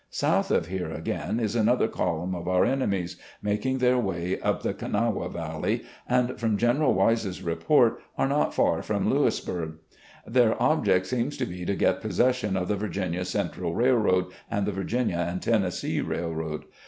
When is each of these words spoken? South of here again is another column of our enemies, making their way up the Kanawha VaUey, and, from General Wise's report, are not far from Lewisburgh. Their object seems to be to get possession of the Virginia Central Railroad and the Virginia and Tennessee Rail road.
South 0.09 0.49
of 0.49 0.65
here 0.65 0.91
again 0.91 1.39
is 1.39 1.55
another 1.55 1.87
column 1.87 2.33
of 2.33 2.47
our 2.47 2.65
enemies, 2.65 3.17
making 3.43 3.77
their 3.77 3.99
way 3.99 4.39
up 4.39 4.63
the 4.63 4.73
Kanawha 4.73 5.29
VaUey, 5.29 5.85
and, 6.09 6.39
from 6.39 6.57
General 6.57 6.95
Wise's 6.95 7.43
report, 7.43 8.01
are 8.17 8.27
not 8.27 8.51
far 8.51 8.81
from 8.81 9.07
Lewisburgh. 9.11 9.75
Their 10.25 10.59
object 10.59 11.05
seems 11.05 11.37
to 11.37 11.45
be 11.45 11.65
to 11.65 11.75
get 11.75 12.01
possession 12.01 12.57
of 12.57 12.67
the 12.67 12.75
Virginia 12.77 13.23
Central 13.25 13.75
Railroad 13.75 14.31
and 14.49 14.65
the 14.65 14.71
Virginia 14.71 15.17
and 15.29 15.39
Tennessee 15.39 16.01
Rail 16.01 16.33
road. 16.33 16.63